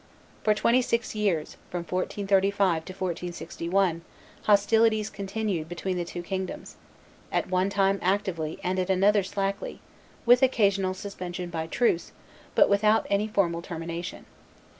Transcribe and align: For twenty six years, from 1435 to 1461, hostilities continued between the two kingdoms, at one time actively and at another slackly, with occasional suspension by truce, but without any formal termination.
For 0.43 0.55
twenty 0.55 0.81
six 0.81 1.13
years, 1.13 1.57
from 1.69 1.81
1435 1.81 2.85
to 2.85 2.93
1461, 2.93 4.01
hostilities 4.45 5.11
continued 5.11 5.69
between 5.69 5.95
the 5.95 6.03
two 6.05 6.23
kingdoms, 6.23 6.75
at 7.31 7.51
one 7.51 7.69
time 7.69 7.99
actively 8.01 8.57
and 8.63 8.79
at 8.79 8.89
another 8.89 9.21
slackly, 9.21 9.77
with 10.25 10.41
occasional 10.41 10.95
suspension 10.95 11.51
by 11.51 11.67
truce, 11.67 12.13
but 12.55 12.67
without 12.67 13.05
any 13.11 13.27
formal 13.27 13.61
termination. 13.61 14.25